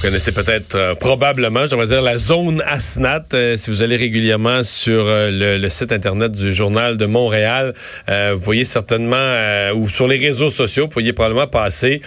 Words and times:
Vous 0.00 0.06
connaissez 0.06 0.32
peut-être 0.32 0.76
euh, 0.76 0.94
probablement, 0.94 1.66
je 1.66 1.72
devrais 1.72 1.88
dire, 1.88 2.00
la 2.00 2.16
zone 2.16 2.62
ASNAT. 2.66 3.34
Euh, 3.34 3.56
si 3.56 3.68
vous 3.68 3.82
allez 3.82 3.96
régulièrement 3.96 4.62
sur 4.62 5.04
euh, 5.06 5.58
le, 5.58 5.68
site 5.68 5.92
Internet 5.92 6.32
du 6.32 6.54
Journal 6.54 6.96
de 6.96 7.04
Montréal, 7.04 7.74
vous 8.08 8.40
voyez 8.40 8.64
certainement, 8.64 9.36
ou 9.76 9.86
sur 9.88 10.08
les 10.08 10.16
réseaux 10.16 10.48
sociaux, 10.48 10.86
vous 10.86 10.92
voyez 10.92 11.12
probablement 11.12 11.46
passer 11.46 12.00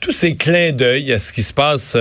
tous 0.00 0.10
ces 0.10 0.36
clins 0.36 0.72
d'œil 0.72 1.12
à 1.12 1.18
ce 1.18 1.32
qui 1.32 1.42
se 1.42 1.52
passe 1.52 1.96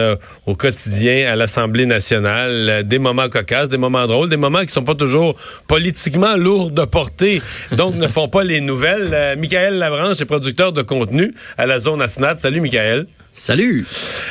au 0.46 0.56
quotidien 0.56 1.32
à 1.32 1.36
l'Assemblée 1.36 1.86
nationale. 1.86 2.84
des 2.86 3.00
moments 3.00 3.30
cocasses, 3.30 3.70
des 3.70 3.78
moments 3.78 4.08
drôles, 4.08 4.30
des 4.30 4.38
moments 4.38 4.62
qui 4.62 4.72
sont 4.72 4.84
pas 4.84 4.96
toujours 4.96 5.36
politiquement 5.68 6.36
lourds 6.36 6.72
de 6.72 6.86
portée, 6.86 7.42
donc 7.74 7.96
ne 7.96 8.08
font 8.08 8.30
pas 8.30 8.44
les 8.44 8.62
nouvelles. 8.62 9.38
Michael 9.38 9.76
Lavranche 9.76 10.22
est 10.22 10.26
producteur 10.26 10.72
de 10.72 10.82
contenu 10.82 11.34
à 11.58 11.66
la 11.66 11.80
zone 11.80 12.02
ASNAT. 12.02 12.38
Salut, 12.38 12.62
Michael. 12.62 13.06
Salut. 13.38 13.86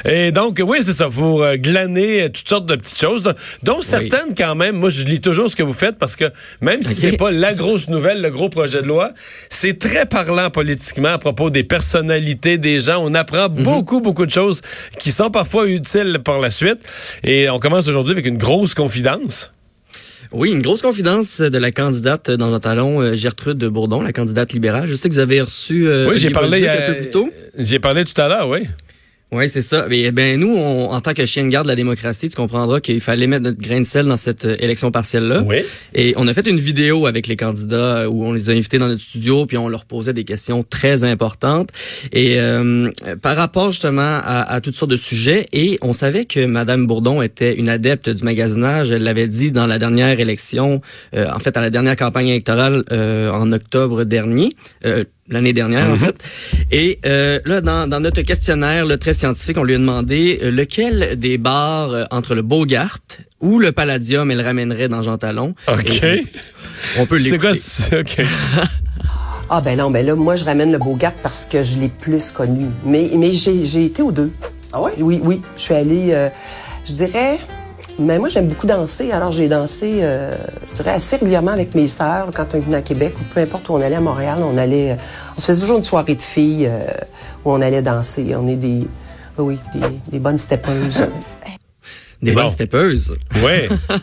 Et 0.06 0.32
donc, 0.32 0.62
oui, 0.66 0.78
c'est 0.80 0.94
ça. 0.94 1.08
Vous 1.08 1.42
euh, 1.42 1.58
glanez 1.58 2.30
toutes 2.32 2.48
sortes 2.48 2.64
de 2.64 2.74
petites 2.74 2.98
choses, 2.98 3.22
dont 3.62 3.82
certaines 3.82 4.34
quand 4.34 4.54
même. 4.54 4.76
Moi, 4.76 4.88
je 4.88 5.04
lis 5.04 5.20
toujours 5.20 5.50
ce 5.50 5.54
que 5.54 5.62
vous 5.62 5.74
faites 5.74 5.98
parce 5.98 6.16
que 6.16 6.24
même 6.62 6.82
si 6.82 6.94
c'est 6.94 7.18
pas 7.18 7.30
la 7.30 7.52
grosse 7.52 7.90
nouvelle, 7.90 8.22
le 8.22 8.30
gros 8.30 8.48
projet 8.48 8.80
de 8.80 8.86
loi, 8.86 9.12
c'est 9.50 9.78
très 9.78 10.06
parlant 10.06 10.48
politiquement 10.48 11.10
à 11.10 11.18
propos 11.18 11.50
des 11.50 11.64
personnalités 11.64 12.56
des 12.56 12.80
gens. 12.80 12.96
On 13.04 13.12
apprend 13.12 13.50
mhm. 13.50 13.62
beaucoup, 13.62 14.00
beaucoup 14.00 14.24
de 14.24 14.30
choses 14.30 14.62
qui 14.98 15.12
sont 15.12 15.30
parfois 15.30 15.68
utiles 15.68 16.20
par 16.24 16.40
la 16.40 16.50
suite. 16.50 16.78
Et 17.24 17.50
on 17.50 17.58
commence 17.58 17.86
aujourd'hui 17.86 18.12
avec 18.12 18.24
une 18.24 18.38
grosse 18.38 18.72
confidence. 18.72 19.50
Oui, 20.32 20.50
une 20.50 20.62
grosse 20.62 20.80
confidence 20.80 21.42
de 21.42 21.58
la 21.58 21.72
candidate 21.72 22.30
dans 22.30 22.54
un 22.54 22.58
talon, 22.58 23.02
euh, 23.02 23.14
Gertrude 23.14 23.62
Bourdon, 23.66 24.00
la 24.00 24.14
candidate 24.14 24.54
libérale. 24.54 24.86
Je 24.88 24.96
sais 24.96 25.10
que 25.10 25.14
vous 25.14 25.20
avez 25.20 25.42
reçu. 25.42 25.86
Euh, 25.86 26.08
oui, 26.08 26.16
j'ai 26.16 26.30
parlé 26.30 26.66
tôt. 27.12 27.28
J'ai 27.58 27.78
parlé 27.78 28.06
tout 28.06 28.18
à 28.18 28.28
l'heure, 28.28 28.48
oui. 28.48 28.66
Oui, 29.34 29.48
c'est 29.48 29.62
ça. 29.62 29.86
Mais 29.90 30.12
ben 30.12 30.38
nous, 30.38 30.56
en 30.56 31.00
tant 31.00 31.12
que 31.12 31.26
chien 31.26 31.42
de 31.42 31.48
garde 31.48 31.66
de 31.66 31.72
la 31.72 31.74
démocratie, 31.74 32.30
tu 32.30 32.36
comprendras 32.36 32.78
qu'il 32.78 33.00
fallait 33.00 33.26
mettre 33.26 33.42
notre 33.42 33.60
grain 33.60 33.80
de 33.80 33.84
sel 33.84 34.06
dans 34.06 34.16
cette 34.16 34.44
euh, 34.44 34.56
élection 34.60 34.92
partielle-là. 34.92 35.42
Oui. 35.44 35.56
Et 35.92 36.14
on 36.16 36.28
a 36.28 36.34
fait 36.34 36.46
une 36.46 36.60
vidéo 36.60 37.06
avec 37.06 37.26
les 37.26 37.34
candidats 37.34 38.02
euh, 38.02 38.06
où 38.06 38.24
on 38.24 38.32
les 38.32 38.48
a 38.48 38.52
invités 38.52 38.78
dans 38.78 38.86
notre 38.86 39.00
studio, 39.00 39.44
puis 39.44 39.58
on 39.58 39.68
leur 39.68 39.86
posait 39.86 40.12
des 40.12 40.22
questions 40.22 40.62
très 40.62 41.02
importantes. 41.02 41.70
Et 42.12 42.38
euh, 42.38 42.92
par 43.22 43.36
rapport 43.36 43.72
justement 43.72 44.20
à, 44.24 44.60
toutes 44.60 44.76
sortes 44.76 44.92
de 44.92 44.96
sujets, 44.96 45.46
et 45.52 45.78
on 45.82 45.92
savait 45.92 46.26
que 46.26 46.46
Madame 46.46 46.86
Bourdon 46.86 47.20
était 47.20 47.54
une 47.54 47.68
adepte 47.68 48.08
du 48.08 48.22
magasinage. 48.22 48.92
Elle 48.92 49.02
l'avait 49.02 49.26
dit 49.26 49.50
dans 49.50 49.66
la 49.66 49.80
dernière 49.80 50.20
élection, 50.20 50.80
en 51.16 51.38
fait 51.40 51.56
à 51.56 51.60
la 51.60 51.70
dernière 51.70 51.96
campagne 51.96 52.28
électorale 52.28 52.84
en 52.90 53.52
octobre 53.52 54.04
dernier 54.04 54.50
l'année 55.28 55.52
dernière, 55.52 55.86
en 55.86 55.92
mhm. 55.92 55.98
fait. 55.98 56.24
Et 56.70 56.98
euh, 57.06 57.38
là, 57.44 57.60
dans, 57.60 57.88
dans, 57.88 58.00
notre 58.00 58.22
questionnaire 58.22 58.86
le 58.86 58.98
très 58.98 59.14
scientifique, 59.14 59.56
on 59.58 59.64
lui 59.64 59.74
a 59.74 59.78
demandé 59.78 60.38
euh, 60.42 60.50
lequel 60.50 61.16
des 61.16 61.38
bars 61.38 61.92
euh, 61.92 62.04
entre 62.10 62.34
le 62.34 62.42
Bogart 62.42 62.98
ou 63.40 63.58
le 63.58 63.72
Palladium 63.72 64.30
elle 64.30 64.40
ramènerait 64.40 64.88
dans 64.88 65.02
Jean 65.02 65.18
Talon? 65.18 65.54
OK. 65.68 66.04
on 66.98 67.06
peut 67.06 67.16
l'écouter. 67.16 67.54
C'est 67.54 68.16
quoi? 68.16 68.22
OK. 68.22 68.26
ah 69.50 69.60
ben 69.60 69.78
non, 69.78 69.90
ben 69.90 70.04
là, 70.04 70.14
moi, 70.14 70.36
je 70.36 70.44
ramène 70.44 70.72
le 70.72 70.78
Bogart 70.78 71.14
parce 71.22 71.44
que 71.44 71.62
je 71.62 71.78
l'ai 71.78 71.88
plus 71.88 72.30
connu. 72.30 72.66
Mais, 72.84 73.10
mais 73.16 73.32
j'ai 73.32 73.84
été 73.84 74.02
aux 74.02 74.12
deux. 74.12 74.30
Ah 74.72 74.82
ouais? 74.82 74.92
Oui, 74.98 75.20
oui. 75.24 75.40
Je 75.56 75.62
suis 75.62 75.74
allée, 75.74 76.28
je 76.86 76.92
dirais... 76.92 77.38
Mais 77.98 78.18
moi, 78.18 78.28
j'aime 78.28 78.48
beaucoup 78.48 78.66
danser. 78.66 79.12
Alors, 79.12 79.30
j'ai 79.30 79.48
dansé, 79.48 79.98
euh, 80.02 80.32
je 80.70 80.74
dirais, 80.74 80.90
assez 80.90 81.16
régulièrement 81.16 81.52
avec 81.52 81.74
mes 81.74 81.86
sœurs 81.86 82.30
quand 82.34 82.46
on 82.54 82.60
venait 82.60 82.76
à 82.76 82.82
Québec 82.82 83.14
ou 83.20 83.24
peu 83.32 83.40
importe 83.40 83.68
où 83.68 83.74
on 83.74 83.80
allait 83.80 83.94
à 83.96 84.00
Montréal. 84.00 84.38
On 84.42 84.58
allait, 84.58 84.96
on 85.36 85.40
se 85.40 85.46
faisait 85.46 85.60
toujours 85.60 85.76
une 85.76 85.84
soirée 85.84 86.14
de 86.14 86.22
filles 86.22 86.66
euh, 86.66 86.80
où 87.44 87.52
on 87.52 87.60
allait 87.60 87.82
danser. 87.82 88.34
On 88.34 88.48
est 88.48 88.56
des, 88.56 88.88
oui, 89.38 89.58
des, 89.74 89.80
des 90.10 90.18
bonnes 90.18 90.38
steppeuses. 90.38 91.04
Des 92.22 92.32
bonnes 92.32 92.48
steppeuses. 92.48 93.14
Oui. 93.44 93.76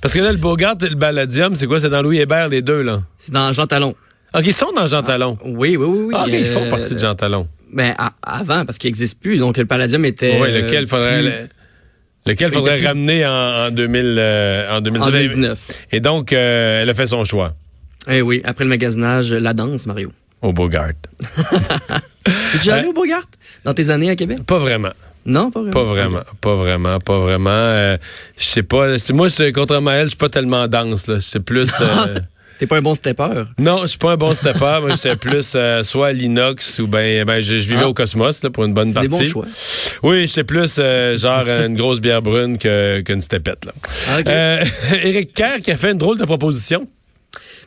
Parce 0.00 0.14
que 0.14 0.20
là, 0.20 0.32
le 0.32 0.38
Bogart 0.38 0.76
et 0.80 0.88
le 0.88 0.94
Balladium, 0.94 1.54
c'est 1.56 1.66
quoi? 1.66 1.78
C'est 1.78 1.90
dans 1.90 2.00
Louis 2.00 2.18
Hébert, 2.20 2.48
les 2.48 2.62
deux, 2.62 2.80
là? 2.80 3.02
C'est 3.18 3.32
dans 3.32 3.52
Jean 3.52 3.66
Talon. 3.66 3.94
OK, 4.34 4.46
ils 4.46 4.54
sont 4.54 4.72
dans 4.74 4.86
Jean 4.86 5.02
Talon. 5.02 5.36
Ah, 5.38 5.44
oui, 5.46 5.76
oui, 5.76 5.84
oui. 5.86 6.04
oui. 6.06 6.14
Ah, 6.16 6.24
ils 6.26 6.46
font 6.46 6.70
partie 6.70 6.94
de 6.94 6.98
Jean 6.98 7.14
Talon. 7.14 7.46
Ben, 7.70 7.94
avant, 8.22 8.64
parce 8.64 8.78
qu'il 8.78 8.88
n'existe 8.88 9.20
plus. 9.20 9.36
Donc, 9.36 9.58
le 9.58 9.66
Palladium 9.66 10.06
était. 10.06 10.40
Oui, 10.40 10.52
lequel 10.52 10.86
faudrait. 10.86 11.50
Lequel 12.26 12.52
faudrait 12.52 12.84
ramener 12.84 13.24
en, 13.26 13.30
en, 13.66 13.70
2000, 13.70 14.16
euh, 14.18 14.76
en 14.76 14.80
2019. 14.80 15.58
Et 15.92 16.00
donc, 16.00 16.32
euh, 16.32 16.82
elle 16.82 16.90
a 16.90 16.94
fait 16.94 17.06
son 17.06 17.24
choix. 17.24 17.54
Eh 18.08 18.22
oui, 18.22 18.40
après 18.44 18.64
le 18.64 18.70
magasinage, 18.70 19.32
la 19.32 19.54
danse, 19.54 19.86
Mario. 19.86 20.12
Au 20.42 20.52
Bogart. 20.52 20.92
Tu 22.50 22.58
déjà 22.58 22.76
allé 22.76 22.88
au 22.88 22.92
Bogart? 22.92 23.26
Dans 23.64 23.72
tes 23.72 23.90
années 23.90 24.10
à 24.10 24.16
Québec? 24.16 24.38
Pas 24.44 24.58
vraiment. 24.58 24.90
Non, 25.26 25.50
pas 25.50 25.60
vraiment. 25.60 25.72
Pas 25.72 25.84
vraiment, 25.84 26.22
pas 26.40 26.54
vraiment, 26.56 26.98
pas 26.98 27.18
vraiment. 27.18 27.50
Euh, 27.50 27.96
je 28.36 28.44
sais 28.44 28.62
pas. 28.64 28.96
Moi, 29.12 29.28
contrairement 29.54 29.90
à 29.90 29.94
elle, 29.94 30.04
je 30.06 30.10
suis 30.10 30.16
pas 30.16 30.28
tellement 30.28 30.66
danse. 30.66 31.10
C'est 31.20 31.40
plus. 31.40 31.70
T'es 32.58 32.66
pas 32.66 32.78
un 32.78 32.82
bon 32.82 32.94
stepper? 32.94 33.44
Non, 33.58 33.82
je 33.82 33.88
suis 33.88 33.98
pas 33.98 34.12
un 34.12 34.16
bon 34.16 34.34
stepper. 34.34 34.78
Moi, 34.80 34.90
j'étais 34.90 35.16
plus 35.16 35.52
euh, 35.54 35.84
soit 35.84 36.08
à 36.08 36.12
l'inox 36.12 36.78
ou 36.78 36.86
ben, 36.86 37.24
ben 37.24 37.42
je, 37.42 37.54
vivais 37.54 37.80
ah. 37.82 37.88
au 37.88 37.94
Cosmos 37.94 38.42
là, 38.42 38.50
pour 38.50 38.64
une 38.64 38.72
bonne 38.72 38.94
partie. 38.94 39.08
des 39.08 39.16
bons 39.16 39.24
choix. 39.26 39.44
Oui, 40.02 40.26
j'étais 40.26 40.44
plus 40.44 40.76
euh, 40.78 41.18
genre 41.18 41.46
une 41.48 41.76
grosse 41.76 42.00
bière 42.00 42.22
brune 42.22 42.56
qu'une 42.56 43.20
stepette. 43.20 43.66
Là. 43.66 43.72
Ah, 44.08 44.18
euh, 44.26 44.64
Éric 45.02 45.34
Kerr 45.34 45.60
qui 45.62 45.70
a 45.70 45.76
fait 45.76 45.92
une 45.92 45.98
drôle 45.98 46.18
de 46.18 46.24
proposition. 46.24 46.88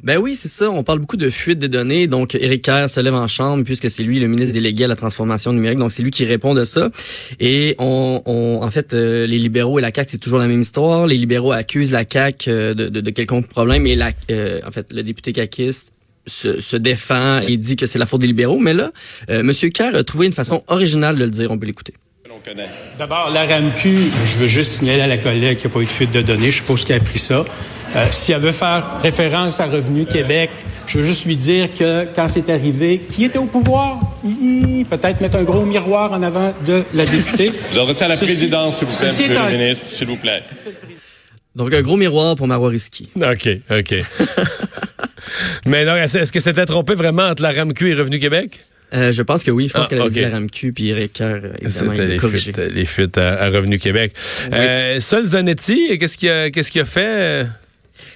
Ben 0.03 0.17
oui, 0.17 0.35
c'est 0.35 0.47
ça. 0.47 0.69
On 0.69 0.83
parle 0.83 0.99
beaucoup 0.99 1.17
de 1.17 1.29
fuite 1.29 1.59
de 1.59 1.67
données. 1.67 2.07
Donc, 2.07 2.35
Éric 2.35 2.63
Kerr 2.63 2.89
se 2.89 2.99
lève 2.99 3.15
en 3.15 3.27
chambre 3.27 3.63
puisque 3.63 3.89
c'est 3.89 4.03
lui 4.03 4.19
le 4.19 4.27
ministre 4.27 4.53
délégué 4.53 4.85
à 4.85 4.87
la 4.87 4.95
transformation 4.95 5.53
numérique. 5.53 5.79
Donc, 5.79 5.91
c'est 5.91 6.03
lui 6.03 6.11
qui 6.11 6.25
répond 6.25 6.53
de 6.53 6.63
ça. 6.63 6.89
Et 7.39 7.75
on, 7.79 8.21
on 8.25 8.59
en 8.63 8.69
fait, 8.69 8.93
euh, 8.93 9.27
les 9.27 9.39
libéraux 9.39 9.79
et 9.79 9.81
la 9.81 9.91
CAQ, 9.93 10.11
c'est 10.11 10.17
toujours 10.17 10.39
la 10.39 10.47
même 10.47 10.61
histoire. 10.61 11.07
Les 11.07 11.17
libéraux 11.17 11.51
accusent 11.51 11.91
la 11.91 12.03
CAQ 12.09 12.49
euh, 12.49 12.73
de, 12.73 12.87
de, 12.89 13.01
de 13.01 13.09
quelconque 13.09 13.47
problème 13.47 13.85
et 13.87 13.95
la, 13.95 14.11
euh, 14.31 14.61
en 14.65 14.71
fait, 14.71 14.91
le 14.93 15.03
député 15.03 15.33
caquiste 15.33 15.91
se, 16.25 16.61
se, 16.61 16.77
défend 16.77 17.39
et 17.39 17.57
dit 17.57 17.75
que 17.75 17.85
c'est 17.85 17.99
la 17.99 18.05
faute 18.05 18.21
des 18.21 18.27
libéraux. 18.27 18.59
Mais 18.59 18.73
là, 18.73 18.91
euh, 19.29 19.43
Monsieur 19.43 19.69
Kerr 19.69 19.95
a 19.95 20.03
trouvé 20.03 20.27
une 20.27 20.33
façon 20.33 20.63
originale 20.67 21.17
de 21.17 21.25
le 21.25 21.31
dire. 21.31 21.51
On 21.51 21.57
peut 21.57 21.65
l'écouter. 21.65 21.93
D'abord, 22.97 23.29
la 23.29 23.45
RAMQ, 23.45 24.11
je 24.25 24.37
veux 24.37 24.47
juste 24.47 24.79
signaler 24.79 25.01
à 25.01 25.07
la 25.07 25.17
collègue 25.17 25.57
qu'il 25.59 25.67
n'y 25.67 25.73
a 25.73 25.75
pas 25.75 25.81
eu 25.81 25.85
de 25.85 25.91
fuite 25.91 26.11
de 26.11 26.21
données. 26.21 26.49
Je 26.49 26.57
suppose 26.57 26.83
qu'elle 26.83 27.01
a 27.01 27.03
pris 27.03 27.19
ça. 27.19 27.45
Euh, 27.95 28.05
si 28.11 28.31
elle 28.31 28.41
veut 28.41 28.51
faire 28.51 28.99
référence 29.01 29.59
à 29.59 29.65
Revenu 29.65 30.05
Québec, 30.05 30.49
je 30.87 30.99
veux 30.99 31.03
juste 31.03 31.25
lui 31.25 31.37
dire 31.37 31.71
que 31.73 32.07
quand 32.15 32.27
c'est 32.27 32.49
arrivé, 32.49 33.01
qui 33.07 33.25
était 33.25 33.37
au 33.37 33.45
pouvoir? 33.45 33.99
Peut-être 34.89 35.21
mettre 35.21 35.37
un 35.37 35.43
gros 35.43 35.63
miroir 35.63 36.11
en 36.11 36.23
avant 36.23 36.53
de 36.65 36.83
la 36.93 37.05
députée. 37.05 37.51
Vous 37.71 37.79
adressez 37.79 38.05
à 38.05 38.07
la 38.07 38.17
présidence, 38.17 38.79
s'il 38.79 38.87
vous 38.87 38.97
plaît, 38.97 39.07
monsieur 39.07 39.27
le 39.27 39.57
ministre, 39.57 39.85
s'il 39.87 40.07
vous 40.07 40.17
plaît. 40.17 40.41
Donc, 41.55 41.73
un 41.73 41.81
gros 41.81 41.97
miroir 41.97 42.35
pour 42.35 42.47
Marois 42.47 42.69
Risky. 42.69 43.09
OK, 43.15 43.49
OK. 43.69 43.95
Mais 45.65 45.85
non, 45.85 45.95
est-ce 45.95 46.31
que 46.31 46.39
c'était 46.39 46.65
trompé 46.65 46.95
vraiment 46.95 47.27
entre 47.27 47.43
la 47.43 47.51
RAMQ 47.51 47.89
et 47.89 47.93
Revenu 47.93 48.19
Québec? 48.19 48.59
Euh, 48.93 49.11
je 49.11 49.21
pense 49.21 49.43
que 49.43 49.51
oui. 49.51 49.67
Je 49.67 49.73
pense 49.73 49.85
ah, 49.85 49.89
qu'elle 49.89 50.01
a 50.01 50.09
dit 50.09 50.21
la 50.21 50.31
RAMQ, 50.31 50.73
puis 50.73 50.89
Eric 50.89 51.13
Kerr, 51.13 51.41
évidemment, 51.61 51.93
C'était 51.93 52.07
les 52.07 52.19
fuites, 52.19 52.57
les 52.57 52.85
fuites 52.85 53.17
à, 53.17 53.49
Revenu 53.49 53.77
Québec. 53.77 54.13
Oui. 54.51 54.57
Euh, 54.57 54.99
Sol 54.99 55.23
Zanetti, 55.23 55.97
qu'est-ce 55.97 56.17
qu'il 56.17 56.29
a, 56.29 56.49
qu'est-ce 56.49 56.71
qu'il 56.71 56.81
a 56.81 56.85
fait? 56.85 57.47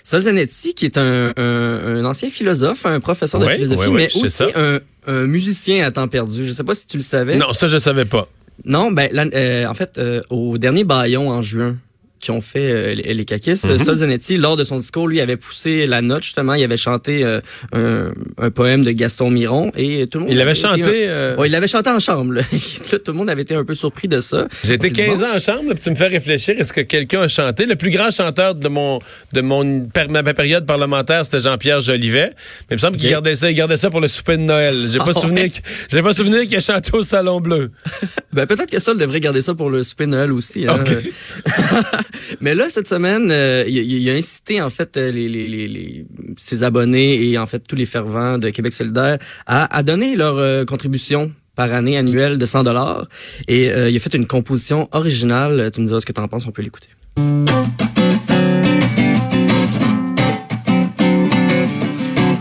Sol 0.03 0.22
Zanetti, 0.22 0.73
qui 0.73 0.85
est 0.85 0.97
un, 0.97 1.34
un, 1.38 1.97
un, 1.97 2.06
ancien 2.06 2.29
philosophe, 2.29 2.85
un 2.85 3.00
professeur 3.00 3.39
de 3.39 3.47
philosophie, 3.50 3.89
mais 3.91 4.07
aussi 4.16 4.44
un, 4.56 4.79
un, 5.07 5.28
musicien 5.28 5.85
à 5.85 5.91
temps 5.91 6.07
perdu. 6.07 6.45
Je 6.45 6.53
sais 6.53 6.63
pas 6.63 6.75
si 6.75 6.88
tu 6.88 6.97
le 6.97 7.03
savais. 7.03 7.35
Non, 7.35 7.53
ça, 7.53 7.67
je 7.67 7.78
savais 7.78 8.05
pas. 8.05 8.28
Non, 8.66 8.91
ben, 8.91 9.09
euh, 9.34 9.66
en 9.66 9.73
fait, 9.73 9.97
euh, 9.97 10.22
au 10.29 10.57
dernier 10.57 10.84
Bayon 10.84 11.29
en 11.29 11.41
juin, 11.41 11.78
qui 12.23 12.31
ont 12.31 12.41
fait 12.41 12.72
euh, 12.72 12.95
les 12.95 13.25
caquistes. 13.25 13.69
Mm 13.69 13.78
Sol 13.78 13.97
Zanetti, 13.97 14.38
lors 14.38 14.56
de 14.56 14.63
son 14.63 14.78
discours, 14.78 15.09
lui 15.09 15.19
avait 15.19 15.35
poussé 15.35 15.85
la 15.85 16.01
note 16.01 16.23
justement. 16.23 16.53
Il 16.53 16.63
avait 16.63 16.78
chanté 16.78 17.23
euh, 17.23 17.41
un, 17.73 18.13
un, 18.38 18.50
poème 18.50 18.85
de 18.85 18.91
Gaston 18.91 19.29
Miron 19.29 19.72
et 19.75 20.07
tout 20.07 20.19
le 20.19 20.25
monde. 20.25 20.34
Il 20.34 20.39
avait 20.39 20.56
chanté. 20.56 21.06
Euh... 21.07 21.35
il 21.45 21.51
l'avait 21.51 21.67
chanté 21.67 21.89
en 21.89 22.00
chambre. 22.00 22.35
tout 22.89 23.11
le 23.11 23.13
monde 23.13 23.29
avait 23.29 23.41
été 23.41 23.56
un 23.56 23.66
peu 23.66 23.75
surpris 23.75 24.07
de 24.07 24.22
ça. 24.22 24.47
J'ai 24.63 24.73
été 24.73 24.91
15 24.91 25.23
ans 25.23 25.35
en 25.35 25.39
chambre. 25.39 25.69
Là, 25.69 25.75
tu 25.75 25.89
me 25.89 25.95
fais 25.95 26.07
réfléchir. 26.07 26.55
Est-ce 26.58 26.72
que 26.72 26.81
quelqu'un 26.81 27.23
a 27.23 27.28
chanté? 27.28 27.66
Le 27.66 27.75
plus 27.75 27.90
grand 27.90 28.09
chanteur 28.09 28.55
de 28.55 28.67
mon 28.70 28.99
de 29.34 29.41
mon 29.41 29.87
ma 30.09 30.34
période 30.34 30.66
parlementaire, 30.66 31.25
c'était 31.25 31.41
Jean-Pierre 31.41 31.81
Jolivet. 31.81 32.31
Mais 32.70 32.72
il 32.72 32.75
me 32.75 32.79
semble 32.79 32.96
qu'il 32.96 33.09
gardait 33.09 33.35
ça. 33.35 33.52
Il 33.52 33.55
gardait 33.55 33.78
ça 33.78 33.90
pour 33.90 33.99
le 33.99 34.08
souper 34.08 34.37
de 34.37 34.43
Noël. 34.43 34.87
J'ai 34.90 34.99
pas 34.99 35.11
ah 35.14 35.20
souvenir. 35.20 35.49
J'ai 35.91 36.02
pas 36.02 36.14
souvenir 36.14 36.43
qu'il 36.43 36.55
a 36.55 36.61
chanté 36.61 36.91
au 36.93 37.03
Salon 37.03 37.41
Bleu. 37.41 37.72
ben 38.34 38.46
peut-être 38.46 38.72
que 38.72 38.79
Sol 38.79 38.97
devrait 38.97 39.20
garder 39.20 39.41
ça 39.41 39.53
pour 39.53 39.70
le 39.70 39.84
souper 39.84 40.05
de 40.05 40.11
Noël 40.11 40.31
aussi. 40.31 40.67
Hein. 40.67 40.81
Mais 42.41 42.55
là, 42.55 42.69
cette 42.69 42.87
semaine, 42.87 43.29
euh, 43.31 43.63
il, 43.67 44.09
a 44.09 44.13
incité 44.13 44.61
en 44.61 44.69
fait 44.69 44.97
euh, 44.97 46.03
ses 46.37 46.63
abonnés 46.63 47.29
et 47.29 47.37
en 47.37 47.45
fait 47.45 47.59
tous 47.59 47.75
les 47.75 47.85
fervents 47.85 48.37
de 48.37 48.49
Québec 48.49 48.73
solidaire 48.73 49.17
à, 49.45 49.83
donner 49.83 50.15
leur 50.15 50.37
euh, 50.37 50.65
contribution 50.65 51.31
par 51.55 51.71
année 51.71 51.97
annuelle 51.97 52.37
de 52.37 52.45
100 52.45 52.63
dollars. 52.63 53.07
Et 53.47 53.67
il 53.67 53.95
a 53.95 53.99
fait 53.99 54.15
une 54.15 54.25
composition 54.25 54.87
originale. 54.91 55.69
Tu 55.71 55.81
me 55.81 55.85
diras 55.85 55.99
ce 55.99 56.05
que 56.05 56.11
tu 56.11 56.19
en 56.19 56.27
penses, 56.27 56.47
on 56.47 56.51
peut 56.51 56.63
l'écouter. 56.63 56.89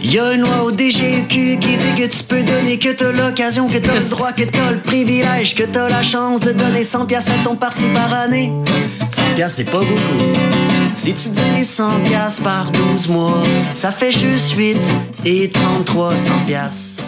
Y 0.02 0.18
a 0.18 0.32
une 0.32 0.42
loi 0.42 0.64
au 0.64 0.70
DGQ 0.70 1.58
qui 1.58 1.76
dit 1.76 1.94
que 1.96 2.06
tu 2.06 2.24
peux 2.24 2.42
donner 2.42 2.78
que 2.78 2.92
t'as 2.92 3.12
l'occasion, 3.12 3.66
que 3.66 3.78
t'as 3.78 3.98
le 3.98 4.08
droit, 4.10 4.32
que 4.32 4.44
t'as 4.44 4.70
le 4.70 4.78
privilège, 4.78 5.54
que 5.54 5.64
t'as 5.64 5.88
la 5.88 6.02
chance 6.02 6.40
de 6.40 6.52
donner 6.52 6.84
100 6.84 7.06
pièces 7.06 7.28
à 7.28 7.44
ton 7.44 7.56
parti 7.56 7.84
par 7.94 8.12
année. 8.12 8.50
100 9.14 9.34
pièces 9.34 9.52
c'est 9.54 9.70
pas 9.70 9.80
beaucoup. 9.80 10.32
Si 10.94 11.14
tu 11.14 11.30
dis 11.30 11.64
100 11.64 12.04
pièces 12.04 12.40
par 12.40 12.70
12 12.70 13.08
mois, 13.08 13.42
ça 13.74 13.90
fait 13.92 14.12
juste 14.12 14.52
8 14.52 14.76
et 15.24 15.50
33 15.50 16.16
100 16.16 16.38
pièces. 16.46 17.04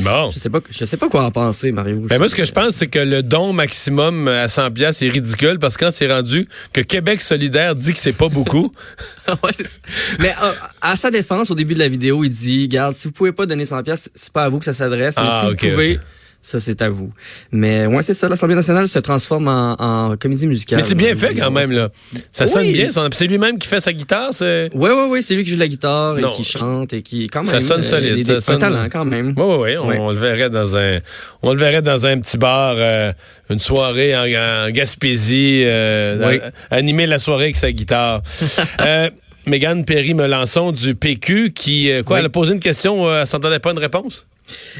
Bon. 0.00 0.28
Je 0.30 0.38
sais 0.38 0.50
pas, 0.50 0.58
je 0.68 0.84
sais 0.84 0.96
pas 0.98 1.08
quoi 1.08 1.24
en 1.24 1.30
penser, 1.30 1.72
Mario. 1.72 2.00
Ben 2.00 2.18
moi, 2.18 2.28
ce 2.28 2.34
que 2.34 2.44
je 2.44 2.52
pense, 2.52 2.74
c'est 2.74 2.88
que 2.88 2.98
le 2.98 3.22
don 3.22 3.52
maximum 3.54 4.28
à 4.28 4.46
100 4.48 4.70
pièces 4.72 5.00
est 5.02 5.08
ridicule 5.08 5.58
parce 5.58 5.76
que 5.76 5.86
quand 5.86 5.90
c'est 5.90 6.12
rendu 6.12 6.48
que 6.72 6.82
Québec 6.82 7.20
solidaire 7.22 7.74
dit 7.74 7.92
que 7.94 7.98
c'est 7.98 8.12
pas 8.12 8.28
beaucoup. 8.28 8.72
ouais, 9.28 9.52
c'est 9.52 9.66
ça. 9.66 9.78
Mais 10.18 10.34
euh, 10.42 10.52
à 10.82 10.96
sa 10.96 11.10
défense, 11.10 11.50
au 11.50 11.54
début 11.54 11.74
de 11.74 11.78
la 11.78 11.88
vidéo, 11.88 12.24
il 12.24 12.30
dit, 12.30 12.68
garde, 12.68 12.94
si 12.94 13.08
vous 13.08 13.12
pouvez 13.12 13.32
pas 13.32 13.46
donner 13.46 13.64
100 13.64 13.82
pièces, 13.84 14.10
c'est 14.14 14.32
pas 14.32 14.44
à 14.44 14.48
vous 14.50 14.58
que 14.58 14.66
ça 14.66 14.74
s'adresse, 14.74 15.16
mais 15.16 15.28
Ah, 15.28 15.44
si 15.44 15.50
vous 15.50 15.56
pouvez. 15.70 15.98
Ça 16.46 16.60
c'est 16.60 16.80
à 16.80 16.88
vous. 16.88 17.12
Mais 17.50 17.86
ouais, 17.86 18.02
c'est 18.02 18.14
ça, 18.14 18.28
l'Assemblée 18.28 18.54
nationale 18.54 18.86
se 18.86 19.00
transforme 19.00 19.48
en, 19.48 19.74
en 19.80 20.16
comédie 20.16 20.46
musicale. 20.46 20.78
Mais 20.78 20.84
c'est 20.86 20.94
bien 20.94 21.16
fait 21.16 21.34
quand 21.34 21.50
même, 21.50 21.72
là. 21.72 21.88
Ça 22.30 22.46
sonne 22.46 22.66
Oui. 22.66 22.72
bien. 22.72 22.88
C'est 23.10 23.26
lui-même 23.26 23.58
qui 23.58 23.66
fait 23.66 23.80
sa 23.80 23.92
guitare, 23.92 24.28
c'est... 24.32 24.70
Ouais, 24.72 24.90
ouais, 24.90 25.06
ouais, 25.08 25.22
c'est 25.22 25.34
lui 25.34 25.42
qui 25.42 25.50
joue 25.50 25.56
de 25.56 25.60
la 25.60 25.66
guitare 25.68 26.14
Non. 26.14 26.30
et 26.30 26.34
qui 26.36 26.44
chante 26.44 26.92
et 26.92 27.02
qui, 27.02 27.26
quand 27.26 27.42
même. 27.42 27.50
Ça 27.50 27.60
sonne 27.60 27.80
euh, 27.80 27.82
solide, 27.82 28.38
sonne- 28.40 28.54
Un 28.54 28.58
talent, 28.58 28.88
quand 28.90 29.04
même. 29.04 29.34
Oui, 29.36 29.42
oui, 29.44 29.56
oui. 29.72 29.76
On, 29.76 29.88
Ouais. 29.88 29.98
on 29.98 30.10
le 30.12 30.18
verrait 30.18 30.48
dans 30.50 30.76
un, 30.76 30.98
on 31.42 31.52
le 31.52 31.58
verrait 31.58 31.82
dans 31.82 32.06
un 32.06 32.20
petit 32.20 32.38
bar, 32.38 32.74
euh, 32.78 33.12
une 33.50 33.58
soirée 33.58 34.14
en, 34.16 34.66
en 34.68 34.70
Gaspésie, 34.70 35.62
euh, 35.64 36.28
Oui. 36.28 36.38
animer 36.70 37.06
la 37.06 37.18
soirée 37.18 37.44
avec 37.46 37.56
sa 37.56 37.72
guitare. 37.72 38.22
euh, 38.82 39.10
Mégane 39.46 39.84
Perry-Melançon 39.84 40.72
du 40.72 40.94
PQ 40.94 41.52
qui, 41.52 41.90
euh, 41.90 42.02
quoi, 42.02 42.14
Oui. 42.16 42.20
elle 42.20 42.26
a 42.26 42.30
posé 42.30 42.52
une 42.54 42.60
question, 42.60 43.08
euh, 43.08 43.20
elle 43.22 43.26
s'entendait 43.26 43.58
pas 43.60 43.72
une 43.72 43.78
réponse? 43.78 44.26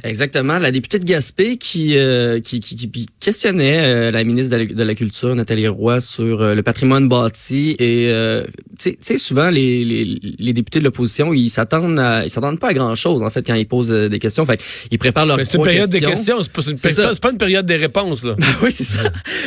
Exactement. 0.04 0.58
La 0.58 0.70
députée 0.70 0.98
de 0.98 1.04
Gaspé 1.04 1.56
qui, 1.56 1.96
euh, 1.96 2.40
qui, 2.40 2.60
qui, 2.60 2.76
qui 2.76 3.06
questionnait 3.20 3.78
euh, 3.84 4.10
la 4.10 4.24
ministre 4.24 4.56
de 4.56 4.82
la, 4.82 4.94
Culture, 4.94 5.34
Nathalie 5.34 5.68
Roy, 5.68 6.00
sur 6.00 6.40
euh, 6.42 6.54
le 6.54 6.62
patrimoine 6.62 7.08
bâti. 7.08 7.76
Et 7.78 8.06
euh, 8.10 8.44
tu 8.78 8.96
sais- 9.00 9.18
souvent, 9.18 9.50
les, 9.50 9.84
les, 9.84 10.18
les 10.38 10.52
députés 10.52 10.78
de 10.78 10.84
l'opposition, 10.84 11.32
ils 11.34 11.50
s'attendent 11.50 12.00
ils 12.24 12.30
s'attendent 12.30 12.60
pas 12.60 12.68
à 12.68 12.74
grand-chose, 12.74 13.22
en 13.22 13.30
fait, 13.30 13.46
quand 13.46 13.54
ils 13.54 13.66
posent 13.66 13.90
euh, 13.90 14.08
des 14.08 14.18
questions. 14.18 14.44
Fait 14.46 14.60
ils 14.90 14.98
préparent 14.98 15.26
leurs 15.26 15.36
Mais 15.36 15.44
c'est 15.44 15.58
une 15.58 15.64
période 15.64 15.90
questions. 15.90 16.08
des 16.08 16.14
questions, 16.14 16.42
c'est 16.42 16.52
pas, 16.52 16.62
une 16.62 16.76
C'est 16.76 16.88
péri- 16.88 16.94
ça. 16.94 17.10
c'est 17.14 17.22
pas 17.22 17.30
une 17.32 17.38
période 17.38 17.66
des 17.66 17.76
réponses, 17.76 18.24
là. 18.24 18.36
oui, 18.62 18.70
c'est 18.70 18.84
ça. 18.84 19.02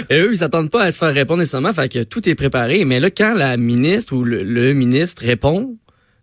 Et 0.10 0.20
eux, 0.20 0.30
ils 0.34 0.38
s'attendent 0.38 0.70
pas 0.72 0.84
à 0.84 0.92
se 0.92 0.98
faire 0.98 1.14
répondre 1.14 1.40
nécessairement, 1.40 1.74
fait 1.74 1.90
que 1.92 2.04
tout 2.04 2.28
est 2.28 2.36
préparé. 2.36 2.86
Mais 2.86 3.00
là, 3.00 3.10
quand 3.10 3.34
la 3.34 3.58
ministre 3.58 4.14
ou 4.16 4.24
le, 4.24 4.44
le 4.44 4.74
ministre 4.74 5.24
répond, 5.24 5.78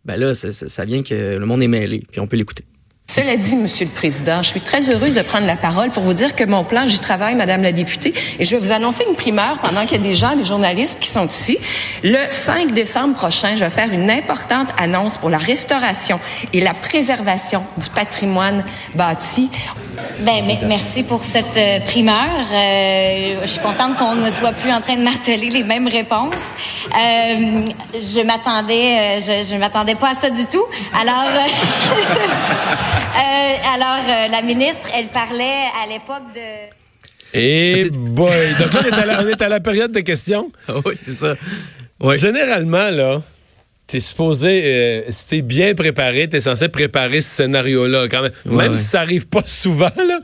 ben 0.04 0.16
là, 0.16 0.34
ça, 0.34 0.52
ça- 0.52 0.68
ça 0.68 0.84
vient 0.84 1.02
que 1.02 1.36
le 1.36 1.46
monde 1.46 1.62
est 1.62 1.68
mêlé, 1.68 2.04
puis 2.10 2.20
on 2.20 2.26
peut 2.26 2.36
l'écouter. 2.36 2.64
Cela 3.08 3.36
dit, 3.36 3.54
Monsieur 3.54 3.86
le 3.86 3.92
Président, 3.92 4.42
je 4.42 4.48
suis 4.48 4.60
très 4.60 4.90
heureuse 4.90 5.14
de 5.14 5.22
prendre 5.22 5.46
la 5.46 5.54
parole 5.54 5.90
pour 5.90 6.02
vous 6.02 6.12
dire 6.12 6.34
que 6.34 6.42
mon 6.42 6.64
plan, 6.64 6.88
j'y 6.88 6.98
travaille, 6.98 7.36
Madame 7.36 7.62
la 7.62 7.70
députée, 7.70 8.12
et 8.38 8.44
je 8.44 8.56
vais 8.56 8.60
vous 8.60 8.72
annoncer 8.72 9.04
une 9.08 9.14
primeur 9.14 9.58
pendant 9.60 9.82
qu'il 9.82 9.92
y 9.92 10.00
a 10.00 10.02
des 10.02 10.14
gens, 10.16 10.34
des 10.34 10.44
journalistes 10.44 10.98
qui 10.98 11.08
sont 11.08 11.26
ici. 11.26 11.56
Le 12.02 12.18
5 12.28 12.72
décembre 12.72 13.14
prochain, 13.14 13.54
je 13.54 13.64
vais 13.64 13.70
faire 13.70 13.92
une 13.92 14.10
importante 14.10 14.68
annonce 14.76 15.18
pour 15.18 15.30
la 15.30 15.38
restauration 15.38 16.18
et 16.52 16.60
la 16.60 16.74
préservation 16.74 17.64
du 17.78 17.88
patrimoine 17.90 18.64
bâti. 18.94 19.50
Ben, 20.20 20.44
me- 20.44 20.66
merci 20.66 21.02
pour 21.02 21.22
cette 21.22 21.56
euh, 21.56 21.80
primeur. 21.80 22.46
Euh, 22.52 23.40
je 23.42 23.46
suis 23.46 23.60
contente 23.60 23.96
qu'on 23.96 24.14
ne 24.14 24.30
soit 24.30 24.52
plus 24.52 24.72
en 24.72 24.80
train 24.80 24.96
de 24.96 25.02
marteler 25.02 25.50
les 25.50 25.62
mêmes 25.62 25.88
réponses. 25.88 26.54
Euh, 26.86 27.62
je 27.94 28.20
m'attendais, 28.24 29.18
euh, 29.18 29.20
je, 29.20 29.46
je 29.50 29.56
m'attendais 29.56 29.94
pas 29.94 30.10
à 30.10 30.14
ça 30.14 30.30
du 30.30 30.46
tout. 30.46 30.64
Alors, 30.98 31.24
alors 33.74 33.98
euh, 34.08 34.28
la 34.28 34.42
ministre, 34.42 34.86
elle 34.94 35.08
parlait 35.08 35.64
à 35.82 35.86
l'époque 35.88 36.32
de. 36.34 37.36
Et 37.38 37.90
boy, 37.90 38.30
donc 38.58 38.72
là, 38.72 38.80
on 38.82 38.88
est, 38.88 38.94
à 39.00 39.04
la, 39.06 39.20
on 39.22 39.26
est 39.28 39.42
à 39.42 39.48
la 39.48 39.60
période 39.60 39.92
de 39.92 40.00
questions. 40.00 40.50
Oui, 40.84 40.94
c'est 41.04 41.14
ça. 41.14 41.34
Généralement, 42.14 42.90
là, 42.90 43.20
t'es 43.86 44.00
supposé, 44.00 44.62
euh, 44.64 45.02
si 45.10 45.26
t'es 45.28 45.42
bien 45.42 45.74
préparé, 45.74 46.28
t'es 46.28 46.40
censé 46.40 46.68
préparer 46.68 47.20
ce 47.20 47.28
scénario-là. 47.36 48.08
Quand 48.10 48.22
même, 48.22 48.32
Ouais, 48.44 48.56
même 48.56 48.72
ouais. 48.72 48.76
si 48.78 48.84
ça 48.84 49.00
arrive 49.02 49.28
pas 49.28 49.42
souvent, 49.46 49.92
là, 49.96 50.20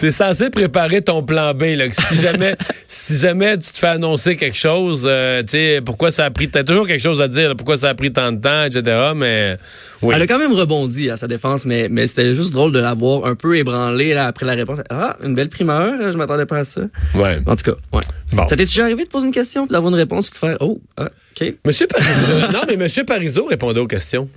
t'es 0.00 0.10
censé 0.10 0.50
préparer 0.50 1.02
ton 1.02 1.22
plan 1.22 1.54
B. 1.54 1.62
Là, 1.76 1.88
que 1.88 1.94
si 1.94 2.16
jamais, 2.20 2.56
si 2.88 3.16
jamais 3.16 3.56
tu 3.58 3.70
te 3.72 3.78
fais 3.78 3.86
annoncer 3.86 4.36
quelque 4.36 4.58
chose, 4.58 5.04
euh, 5.08 5.42
tu 5.42 5.50
sais, 5.50 5.80
pourquoi 5.84 6.10
ça 6.10 6.24
a 6.24 6.30
pris, 6.30 6.48
t'as 6.48 6.64
toujours 6.64 6.86
quelque 6.88 7.02
chose 7.02 7.22
à 7.22 7.28
dire, 7.28 7.50
là, 7.50 7.54
pourquoi 7.54 7.78
ça 7.78 7.90
a 7.90 7.94
pris 7.94 8.12
tant 8.12 8.32
de 8.32 8.40
temps, 8.40 8.64
etc. 8.64 9.12
Mais 9.14 9.56
oui. 10.02 10.14
Elle 10.14 10.22
a 10.22 10.26
quand 10.26 10.38
même 10.38 10.52
rebondi 10.52 11.10
à 11.10 11.16
sa 11.16 11.26
défense, 11.26 11.64
mais, 11.64 11.88
mais 11.90 12.06
c'était 12.06 12.34
juste 12.34 12.52
drôle 12.52 12.72
de 12.72 12.78
la 12.78 12.94
voir 12.94 13.24
un 13.24 13.34
peu 13.34 13.56
ébranlée 13.56 14.14
là, 14.14 14.26
après 14.26 14.46
la 14.46 14.54
réponse. 14.54 14.80
Ah, 14.90 15.16
une 15.22 15.34
belle 15.34 15.48
primeur, 15.48 16.12
je 16.12 16.16
m'attendais 16.16 16.46
pas 16.46 16.58
à 16.58 16.64
ça. 16.64 16.82
Ouais. 17.14 17.38
En 17.46 17.56
tout 17.56 17.72
cas, 17.72 17.76
ouais. 17.92 18.02
Bon. 18.32 18.46
Ça 18.48 18.56
t'est 18.56 18.64
déjà 18.64 18.84
arrivé 18.84 19.04
de 19.04 19.08
poser 19.08 19.26
une 19.26 19.32
question, 19.32 19.66
puis 19.66 19.72
d'avoir 19.72 19.92
une 19.92 19.98
réponse, 19.98 20.26
puis 20.26 20.34
de 20.34 20.38
faire 20.38 20.56
Oh, 20.60 20.80
ah, 20.96 21.08
OK. 21.40 21.54
Monsieur 21.64 21.86
Parizeau, 21.86 22.52
non, 22.52 22.60
mais 22.68 22.76
Monsieur 22.76 23.04
Parizeau 23.04 23.46
répondait 23.46 23.80
aux 23.80 23.86
questions. 23.86 24.28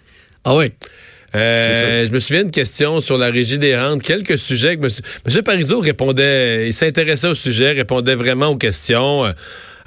Ah 0.44 0.56
ouais. 0.56 0.74
Euh, 1.36 2.08
je 2.08 2.12
me 2.12 2.20
souviens 2.20 2.44
d'une 2.44 2.52
question 2.52 3.00
sur 3.02 3.18
la 3.18 3.30
régie 3.30 3.60
des 3.60 3.78
rentes, 3.78 4.02
quelques 4.02 4.38
sujets 4.38 4.78
que 4.78 4.82
monsieur, 4.82 5.04
monsieur 5.26 5.44
Parizeau 5.44 5.80
répondait, 5.80 6.68
il 6.68 6.74
s'intéressait 6.74 7.28
au 7.28 7.36
sujet, 7.36 7.72
répondait 7.74 8.16
vraiment 8.16 8.48
aux 8.48 8.58
questions. 8.58 9.32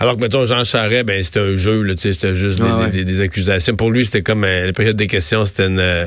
Alors 0.03 0.17
que, 0.17 0.21
mettons, 0.23 0.45
Jean 0.45 0.65
Charest, 0.65 1.05
ben, 1.07 1.23
c'était 1.25 1.41
un 1.41 1.55
jeu, 1.57 1.83
là, 1.83 1.95
c'était 1.97 2.35
juste 2.35 2.61
des, 2.61 2.67
Ah 2.69 2.79
ouais. 2.81 2.91
des- 2.91 3.05
des- 3.05 3.13
des 3.13 3.21
accusations. 3.21 3.77
Pour 3.77 3.91
lui, 3.91 4.05
c'était 4.05 4.23
comme, 4.23 4.45
euh, 4.45 4.67
la 4.67 4.73
période 4.73 4.97
des 4.97 5.07
questions, 5.07 5.45
c'était 5.45 5.67
une, 5.67 5.79
euh, 5.79 6.07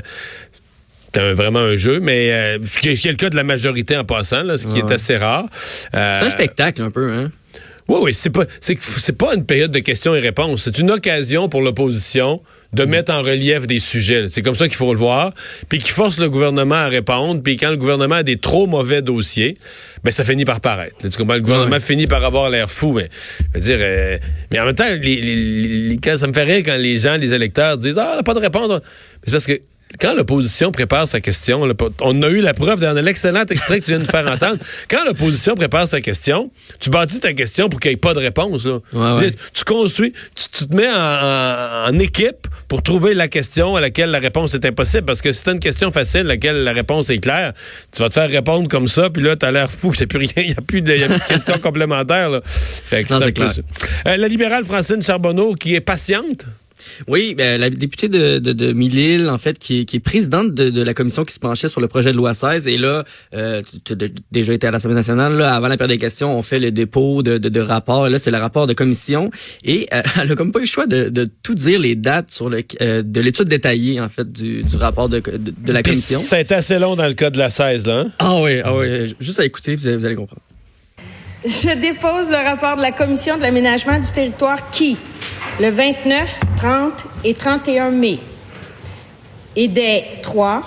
c'était 1.05 1.33
vraiment 1.33 1.59
un 1.59 1.75
jeu, 1.75 1.99
mais 2.01 2.31
euh, 2.33 2.57
ce 2.63 2.79
qui 2.79 2.89
est 2.89 3.11
le 3.11 3.15
cas 3.17 3.29
de 3.29 3.35
la 3.35 3.43
majorité 3.43 3.95
en 3.97 4.03
passant, 4.03 4.43
là, 4.43 4.57
ce 4.57 4.67
qui 4.67 4.81
Ah 4.83 4.87
est 4.87 4.93
assez 4.93 5.17
rare. 5.17 5.45
Euh, 5.95 6.19
C'est 6.19 6.25
un 6.27 6.29
spectacle 6.29 6.81
un 6.81 6.91
peu, 6.91 7.09
hein. 7.11 7.31
oui, 7.87 7.99
oui, 8.03 8.13
c'est 8.13 8.29
pas, 8.31 8.43
c'est 8.59 9.17
pas 9.17 9.33
une 9.35 9.45
période 9.45 9.71
de 9.71 9.79
questions 9.79 10.13
et 10.13 10.19
réponses. 10.19 10.63
C'est 10.65 10.77
une 10.77 10.91
occasion 10.91 11.47
pour 11.49 11.61
l'opposition 11.61 12.41
de 12.75 12.85
Mm. 12.85 12.89
mettre 12.89 13.13
en 13.13 13.21
relief 13.21 13.67
des 13.67 13.79
sujets. 13.79 14.27
C'est 14.29 14.41
comme 14.41 14.55
ça 14.55 14.67
qu'il 14.67 14.77
faut 14.77 14.93
le 14.93 14.99
voir. 14.99 15.33
Puis 15.69 15.79
qui 15.79 15.89
force 15.91 16.19
le 16.19 16.29
gouvernement 16.29 16.75
à 16.75 16.87
répondre. 16.87 17.41
Puis 17.41 17.57
quand 17.57 17.69
le 17.71 17.77
gouvernement 17.77 18.15
a 18.15 18.23
des 18.23 18.37
trop 18.37 18.67
mauvais 18.67 19.01
dossiers, 19.01 19.57
ben 20.03 20.11
ça 20.11 20.23
finit 20.23 20.45
par 20.45 20.61
paraître. 20.61 20.95
Là, 21.03 21.09
tu 21.09 21.17
comprends? 21.17 21.35
Le 21.35 21.41
gouvernement 21.41 21.79
finit 21.79 22.05
par 22.07 22.23
avoir 22.23 22.49
l'air 22.49 22.69
fou. 22.69 22.93
Mais, 22.93 23.09
je 23.53 23.59
veux 23.59 23.65
dire, 23.65 23.77
euh, 23.79 24.17
mais 24.51 24.59
en 24.59 24.65
même 24.65 24.75
temps, 24.75 24.85
les, 25.01 25.21
les- 25.21 25.97
les- 26.01 26.17
ça 26.17 26.27
me 26.27 26.33
fait 26.33 26.43
rire 26.43 26.61
quand 26.65 26.77
les 26.77 26.97
gens, 26.97 27.17
les 27.17 27.33
électeurs 27.33 27.77
disent 27.77 27.97
Ah, 27.97 28.11
on 28.13 28.15
n'a 28.17 28.23
pas 28.23 28.33
de 28.33 28.39
réponse. 28.39 28.69
Mais 28.69 28.79
c'est 29.25 29.31
parce 29.31 29.47
que 29.47 29.53
quand 29.99 30.13
l'opposition 30.13 30.71
prépare 30.71 31.07
sa 31.07 31.21
question, 31.21 31.61
on 32.01 32.21
a 32.23 32.29
eu 32.29 32.41
la 32.41 32.53
preuve 32.53 32.81
dans 32.81 32.93
l'excellent 32.93 33.45
extrait 33.49 33.79
que 33.79 33.85
tu 33.85 33.91
viens 33.91 33.99
de 33.99 34.05
faire 34.05 34.27
entendre. 34.27 34.57
Quand 34.89 35.05
l'opposition 35.05 35.55
prépare 35.55 35.87
sa 35.87 36.01
question, 36.01 36.51
tu 36.79 36.89
bâtis 36.89 37.19
ta 37.19 37.33
question 37.33 37.69
pour 37.69 37.79
qu'il 37.79 37.91
n'y 37.91 37.93
ait 37.93 37.97
pas 37.97 38.13
de 38.13 38.19
réponse. 38.19 38.65
là. 38.65 38.79
Ouais, 38.93 39.21
ouais. 39.21 39.31
Tu 39.53 39.63
construis, 39.63 40.11
tu, 40.35 40.45
tu 40.51 40.67
te 40.67 40.75
mets 40.75 40.89
en, 40.89 41.97
équipe 41.99 42.47
pour 42.67 42.83
trouver 42.83 43.13
la 43.13 43.27
question 43.27 43.75
à 43.75 43.81
laquelle 43.81 44.09
la 44.09 44.19
réponse 44.19 44.53
est 44.53 44.65
impossible. 44.65 45.05
Parce 45.05 45.21
que 45.21 45.31
si 45.31 45.43
c'est 45.43 45.51
une 45.51 45.59
question 45.59 45.91
facile, 45.91 46.21
à 46.21 46.23
laquelle 46.23 46.63
la 46.63 46.73
réponse 46.73 47.09
est 47.09 47.19
claire, 47.19 47.53
tu 47.93 48.01
vas 48.01 48.09
te 48.09 48.15
faire 48.15 48.29
répondre 48.29 48.67
comme 48.67 48.87
ça, 48.87 49.09
puis 49.09 49.23
là, 49.23 49.35
tu 49.35 49.45
as 49.45 49.51
l'air 49.51 49.71
fou, 49.71 49.93
c'est 49.93 50.07
plus 50.07 50.19
rien, 50.19 50.29
il 50.37 50.47
n'y 50.47 50.51
a 50.51 50.61
plus 50.61 50.81
de, 50.81 50.93
y 50.93 51.03
a 51.03 51.07
plus 51.07 51.19
de 51.19 51.25
questions 51.25 51.57
complémentaires. 51.61 52.29
Là. 52.29 52.41
Fait 52.43 53.03
que 53.03 53.13
Non, 53.13 53.31
clair. 53.31 53.51
Euh, 54.07 54.17
la 54.17 54.27
libérale 54.27 54.65
Francine 54.65 55.01
Charbonneau, 55.01 55.53
qui 55.53 55.75
est 55.75 55.81
patiente. 55.81 56.45
Oui, 57.07 57.35
ben, 57.35 57.59
la 57.59 57.69
députée 57.69 58.09
de, 58.09 58.39
de, 58.39 58.53
de 58.53 58.73
Mille-Îles, 58.73 59.29
en 59.29 59.37
fait, 59.37 59.57
qui 59.59 59.81
est, 59.81 59.85
qui 59.85 59.97
est 59.97 59.99
présidente 59.99 60.53
de, 60.53 60.69
de 60.69 60.81
la 60.81 60.93
commission 60.93 61.23
qui 61.25 61.33
se 61.33 61.39
penchait 61.39 61.69
sur 61.69 61.81
le 61.81 61.87
projet 61.87 62.11
de 62.11 62.17
loi 62.17 62.33
16. 62.33 62.67
Et 62.67 62.77
là, 62.77 63.03
euh, 63.33 63.61
tu 63.83 63.93
as 63.93 63.95
déjà 64.31 64.53
été 64.53 64.67
à 64.67 64.71
l'Assemblée 64.71 64.95
nationale. 64.95 65.33
Là, 65.33 65.53
avant 65.55 65.67
la 65.67 65.77
période 65.77 65.95
des 65.95 66.01
questions, 66.01 66.37
on 66.37 66.41
fait 66.43 66.59
le 66.59 66.71
dépôt 66.71 67.23
de, 67.23 67.37
de, 67.37 67.49
de 67.49 67.59
rapport. 67.59 68.09
Là, 68.09 68.17
c'est 68.19 68.31
le 68.31 68.37
rapport 68.37 68.67
de 68.67 68.73
commission. 68.73 69.31
Et 69.63 69.87
euh, 69.93 70.01
elle 70.21 70.31
a 70.31 70.35
comme 70.35 70.51
pas 70.51 70.59
eu 70.59 70.63
le 70.63 70.67
choix 70.67 70.87
de, 70.87 71.09
de 71.09 71.27
tout 71.43 71.55
dire 71.55 71.79
les 71.79 71.95
dates 71.95 72.31
sur 72.31 72.49
le 72.49 72.63
euh, 72.81 73.01
de 73.03 73.21
l'étude 73.21 73.47
détaillée, 73.47 73.99
en 74.01 74.09
fait, 74.09 74.31
du, 74.31 74.63
du 74.63 74.75
rapport 74.77 75.09
de, 75.09 75.19
de, 75.19 75.37
de 75.37 75.71
la 75.71 75.81
Puis 75.81 75.91
commission. 75.91 76.19
Ça 76.19 76.37
a 76.37 76.39
été 76.39 76.55
assez 76.55 76.79
long 76.79 76.95
dans 76.95 77.07
le 77.07 77.13
cas 77.13 77.29
de 77.29 77.37
la 77.37 77.49
16, 77.49 77.85
là. 77.85 77.99
hein? 77.99 78.11
Ah 78.19 78.41
oui, 78.41 78.59
ah 78.63 78.75
oui. 78.75 79.13
Juste 79.19 79.39
à 79.39 79.45
écouter, 79.45 79.75
vous 79.75 79.87
allez, 79.87 79.97
vous 79.97 80.05
allez 80.05 80.15
comprendre. 80.15 80.41
Je 81.45 81.79
dépose 81.79 82.29
le 82.29 82.37
rapport 82.37 82.75
de 82.75 82.81
la 82.81 82.91
Commission 82.91 83.37
de 83.37 83.43
l'aménagement 83.43 83.99
du 83.99 84.11
territoire 84.11 84.71
qui, 84.71 84.97
le 85.61 85.69
29, 85.69 86.39
30 86.57 86.93
et 87.23 87.33
31 87.33 87.91
mai, 87.91 88.19
et 89.55 89.67
des 89.67 90.03
3, 90.21 90.63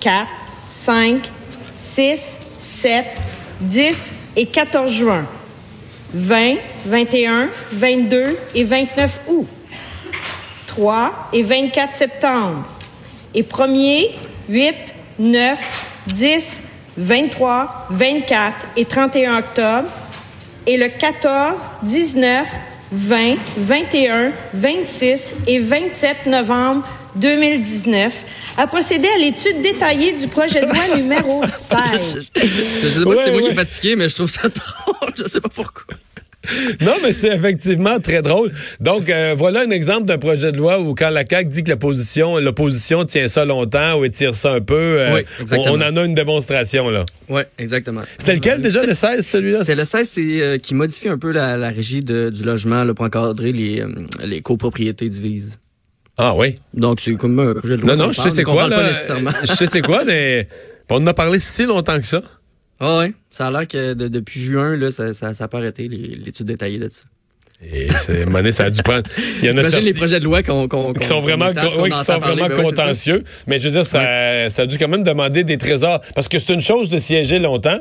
4, 0.00 0.26
5, 0.68 1.30
6, 1.76 2.38
7, 2.58 3.06
10 3.60 4.14
et 4.36 4.46
14 4.46 4.90
juin, 4.90 5.26
20, 6.14 6.56
21, 6.86 7.48
22 7.72 8.38
et 8.54 8.64
29 8.64 9.20
août, 9.28 9.46
3 10.66 11.28
et 11.32 11.42
24 11.42 11.94
septembre, 11.94 12.64
et 13.34 13.42
1er, 13.42 14.10
8, 14.48 14.74
9, 15.18 15.86
10, 16.08 16.62
23, 16.96 17.86
24 17.90 18.56
et 18.76 18.84
31 18.84 19.38
octobre, 19.38 19.88
et 20.66 20.76
le 20.76 20.88
14, 20.88 21.70
19, 21.82 22.48
20, 22.92 23.36
21, 23.56 24.32
26 24.54 25.34
et 25.46 25.58
27 25.58 26.26
novembre 26.26 26.86
2019 27.16 28.24
a 28.58 28.66
procédé 28.66 29.08
à 29.08 29.18
l'étude 29.18 29.62
détaillée 29.62 30.12
du 30.12 30.28
projet 30.28 30.60
de 30.60 30.66
loi 30.66 30.96
numéro 30.96 31.44
16. 31.44 32.28
je, 32.36 32.88
sais 32.88 33.04
pas 33.04 33.14
si 33.14 33.22
c'est 33.24 33.32
moi 33.32 33.42
qui 33.42 33.48
est 33.48 33.54
fatigué, 33.54 33.96
mais 33.96 34.08
je 34.08 34.14
trouve 34.14 34.28
ça 34.28 34.48
drôle. 34.48 35.12
Je 35.16 35.24
sais 35.24 35.40
pas 35.40 35.48
pourquoi. 35.48 35.84
non, 36.80 36.94
mais 37.02 37.12
c'est 37.12 37.34
effectivement 37.34 38.00
très 38.00 38.22
drôle. 38.22 38.52
Donc, 38.80 39.08
euh, 39.08 39.34
voilà 39.36 39.60
un 39.60 39.70
exemple 39.70 40.06
d'un 40.06 40.18
projet 40.18 40.50
de 40.50 40.56
loi 40.56 40.80
où 40.80 40.94
quand 40.94 41.10
la 41.10 41.24
CAQ 41.28 41.48
dit 41.48 41.64
que 41.64 41.70
l'opposition, 41.70 42.38
l'opposition 42.38 43.04
tient 43.04 43.28
ça 43.28 43.44
longtemps 43.44 43.98
ou 43.98 44.04
étire 44.04 44.34
ça 44.34 44.54
un 44.54 44.60
peu, 44.60 45.00
euh, 45.00 45.22
on, 45.52 45.80
en 45.80 45.96
a 45.96 46.04
une 46.04 46.14
démonstration, 46.14 46.90
là. 46.90 47.04
Oui, 47.28 47.42
exactement. 47.58 48.02
C'était 48.18 48.34
lequel 48.34 48.60
déjà, 48.60 48.84
le 48.84 48.94
16, 48.94 49.24
celui-là? 49.24 49.58
C'était 49.58 49.76
le 49.76 49.84
16, 49.84 50.08
c'est 50.08 50.42
euh, 50.42 50.58
qui 50.58 50.74
modifie 50.74 51.08
un 51.08 51.18
peu 51.18 51.30
la, 51.30 51.70
régie 51.70 52.02
du 52.02 52.42
logement 52.42 52.84
là, 52.84 52.92
pour 52.92 53.04
encadrer 53.04 53.52
les, 53.52 53.84
les 54.24 54.40
copropriétés 54.40 55.08
divises. 55.08 55.58
Ah 56.18 56.34
oui? 56.36 56.56
Donc, 56.74 57.00
c'est 57.00 57.14
comme 57.14 57.38
un 57.38 57.54
projet 57.54 57.76
de 57.76 57.82
loi. 57.82 57.96
Non, 57.96 58.06
non, 58.06 58.12
je 58.12 58.20
sais 58.20 58.30
c'est 58.30 58.42
quoi, 58.42 58.68
là. 58.68 58.92
je 59.42 59.52
sais 59.52 59.66
c'est 59.70 59.80
quoi, 59.80 60.04
mais 60.04 60.48
on 60.90 60.96
en 60.96 61.06
a 61.06 61.14
parlé 61.14 61.38
si 61.38 61.64
longtemps 61.64 61.98
que 61.98 62.06
ça. 62.06 62.20
Ah 62.84 62.98
ouais, 62.98 63.14
ça 63.30 63.46
a 63.46 63.50
l'air 63.52 63.68
que 63.68 63.94
depuis 63.94 64.40
juin, 64.40 64.76
là, 64.76 64.90
ça, 64.90 65.14
ça, 65.14 65.32
ça 65.34 65.44
a 65.44 65.48
pas 65.48 65.58
arrêté 65.58 65.84
l'étude 65.88 66.46
détaillée 66.46 66.80
de 66.80 66.88
ça. 66.88 67.04
Et 67.72 67.88
c'est, 68.06 68.52
ça 68.52 68.64
a 68.64 68.70
dû 68.70 68.82
prendre. 68.82 69.02
Il 69.42 69.48
y 69.48 69.50
en 69.50 69.56
a 69.56 69.60
Imagine 69.60 69.84
les 69.84 69.94
projets 69.94 70.18
de 70.18 70.24
loi 70.24 70.42
qu'on, 70.42 70.66
qui 70.92 71.06
sont 71.06 71.20
vraiment, 71.20 71.52
qui 71.52 72.04
sont 72.04 72.18
vraiment 72.18 72.48
ben 72.48 72.62
contentieux. 72.62 73.22
mais 73.46 73.58
je 73.58 73.64
veux 73.64 73.70
dire, 73.70 73.86
ça, 73.86 74.50
ça 74.50 74.62
a 74.62 74.66
dû 74.66 74.78
quand 74.78 74.88
même 74.88 75.04
demander 75.04 75.44
des 75.44 75.58
trésors. 75.58 76.00
Parce 76.14 76.28
que 76.28 76.38
c'est 76.38 76.52
une 76.52 76.60
chose 76.60 76.90
de 76.90 76.98
siéger 76.98 77.38
longtemps, 77.38 77.78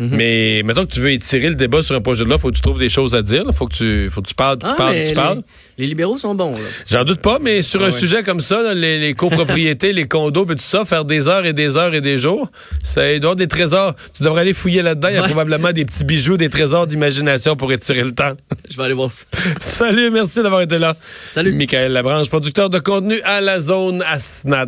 mm-hmm. 0.00 0.08
mais 0.10 0.62
maintenant 0.64 0.84
que 0.84 0.92
tu 0.92 1.00
veux 1.00 1.12
étirer 1.12 1.48
le 1.48 1.54
débat 1.54 1.82
sur 1.82 1.94
un 1.94 2.00
projet 2.00 2.24
de 2.24 2.28
loi, 2.28 2.38
faut 2.38 2.50
que 2.50 2.56
tu 2.56 2.60
trouves 2.60 2.78
des 2.78 2.90
choses 2.90 3.14
à 3.14 3.22
dire. 3.22 3.44
Faut 3.54 3.66
que 3.66 3.74
tu, 3.74 4.10
faut 4.10 4.20
que 4.22 4.28
tu 4.28 4.34
parles, 4.34 4.58
tu 4.58 4.66
ah, 4.68 4.74
parles, 4.76 4.96
tu 5.06 5.14
parles. 5.14 5.42
Les 5.78 5.86
libéraux 5.86 6.18
sont 6.18 6.34
bons. 6.34 6.54
J'en 6.90 7.02
doute 7.02 7.20
pas, 7.20 7.38
mais 7.40 7.62
sur 7.62 7.82
ah 7.82 7.86
un 7.86 7.90
sujet 7.90 8.22
comme 8.22 8.40
ça, 8.40 8.74
les, 8.74 9.14
copropriétés, 9.14 9.92
les 9.92 10.06
condos, 10.06 10.44
et 10.44 10.54
tout 10.54 10.58
ça, 10.58 10.84
faire 10.84 11.04
des 11.04 11.28
heures 11.28 11.46
et 11.46 11.54
des 11.54 11.76
heures 11.76 11.94
et 11.94 12.00
des 12.00 12.18
jours, 12.18 12.50
ça 12.84 13.00
doit 13.00 13.16
avoir 13.16 13.36
des 13.36 13.48
trésors. 13.48 13.94
Tu 14.14 14.22
devrais 14.22 14.42
aller 14.42 14.52
fouiller 14.52 14.82
là-dedans. 14.82 15.08
Il 15.08 15.14
y 15.14 15.18
a 15.18 15.22
probablement 15.22 15.72
des 15.72 15.84
petits 15.84 16.04
bijoux, 16.04 16.36
des 16.36 16.50
trésors 16.50 16.86
d'imagination 16.86 17.56
pour 17.56 17.72
étirer 17.72 18.04
le 18.04 18.12
temps. 18.12 18.34
Je 18.70 18.76
vais 18.76 18.84
aller 18.84 18.94
voir 18.94 19.10
ça. 19.10 19.21
Salut, 19.58 20.10
merci 20.10 20.42
d'avoir 20.42 20.60
été 20.60 20.78
là. 20.78 20.94
Salut. 21.30 21.52
Michael 21.52 21.92
Labranche, 21.92 22.28
producteur 22.28 22.70
de 22.70 22.78
contenu 22.78 23.20
à 23.24 23.40
la 23.40 23.60
zone 23.60 24.02
ASNAT. 24.06 24.66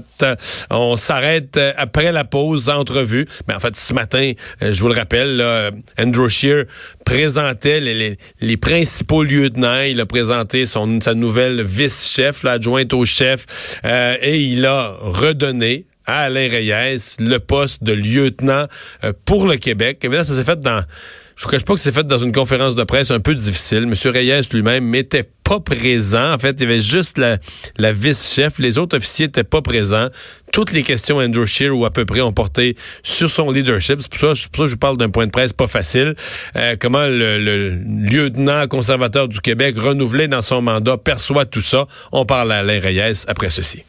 On 0.71 0.97
s'arrête 0.97 1.57
euh, 1.57 1.73
après 1.77 2.13
la 2.13 2.25
pause, 2.25 2.69
entrevue. 2.69 3.27
Mais 3.49 3.55
en 3.55 3.61
fait, 3.61 3.77
ce 3.77 3.93
matin, 3.93 4.33
euh, 4.63 4.73
je 4.73 4.81
vous 4.81 4.89
le 4.89 4.95
rappelle, 4.95 5.43
Andrew 5.99 6.29
Shear 6.29 6.65
présentait 7.05 7.81
les, 7.81 8.19
les 8.41 8.57
principaux 8.57 9.23
lieutenants. 9.23 9.81
Il 9.83 10.01
a 10.01 10.07
présenté 10.07 10.67
son 10.67 11.01
sa 11.01 11.15
nouvelle 11.15 11.63
vice-chef, 11.63 12.43
l'adjointe 12.43 12.93
au 12.93 13.05
chef, 13.05 13.81
euh, 13.85 14.17
et 14.21 14.41
il 14.41 14.65
a 14.67 14.95
redonné 15.01 15.87
à 16.07 16.25
Alain 16.25 16.49
Reyes 16.49 17.17
le 17.19 17.39
poste 17.39 17.83
de 17.83 17.93
lieutenant 17.93 18.67
pour 19.25 19.47
le 19.47 19.57
Québec. 19.57 19.99
Évidemment, 20.03 20.25
ça 20.25 20.37
s'est 20.37 20.45
fait 20.45 20.61
dans 20.61 20.83
je 21.37 21.45
vous 21.45 21.51
cache 21.51 21.65
pas 21.65 21.75
que 21.75 21.81
c'est 21.81 21.93
fait 21.93 22.07
dans 22.07 22.19
une 22.19 22.33
conférence 22.33 22.75
de 22.75 22.85
presse 22.85 23.11
un 23.11 23.21
peu 23.21 23.35
difficile. 23.35 23.87
Monsieur 23.87 24.11
Reyes 24.11 24.49
lui-même 24.53 24.89
n'était 24.89 25.25
pas 25.43 25.61
présent. 25.61 26.33
En 26.33 26.39
fait, 26.39 26.53
il 26.59 26.61
y 26.61 26.65
avait 26.65 26.81
juste 26.81 27.19
la, 27.19 27.39
la 27.77 27.93
vice-chef. 27.93 28.59
Les 28.59 28.79
autres 28.79 28.97
officiers 28.97 29.27
n'étaient 29.27 29.45
pas 29.45 29.61
présents. 29.61 30.09
Toutes 30.53 30.73
les 30.73 30.83
questions 30.83 31.19
Andrew 31.19 31.45
Scheer 31.45 31.77
ou 31.77 31.85
à 31.85 31.91
peu 31.91 32.05
près 32.05 32.21
ont 32.21 32.33
porté 32.33 32.77
sur 33.03 33.29
son 33.29 33.51
leadership. 33.51 34.01
C'est 34.01 34.11
pour 34.11 34.21
ça, 34.21 34.27
pour 34.27 34.37
ça 34.37 34.63
que 34.63 34.67
je 34.67 34.73
vous 34.73 34.79
parle 34.79 34.97
d'un 34.97 35.11
point 35.11 35.27
de 35.27 35.33
presse 35.33 35.53
pas 35.53 35.67
facile. 35.67 36.15
Euh, 36.57 36.77
comment 36.79 37.07
le, 37.07 37.39
le, 37.39 37.71
lieutenant 37.71 38.67
conservateur 38.69 39.29
du 39.29 39.41
Québec 39.41 39.77
renouvelé 39.77 40.29
dans 40.29 40.43
son 40.43 40.63
mandat 40.63 40.97
perçoit 40.99 41.45
tout 41.45 41.63
ça. 41.63 41.87
On 42.13 42.25
parle 42.25 42.53
à 42.53 42.59
Alain 42.59 42.81
Reyes 42.81 43.25
après 43.27 43.51
ceci. 43.51 43.83